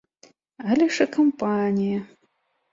Але 0.69 0.87
ж 0.95 1.07
і 1.11 1.13
кампанія! 1.17 1.99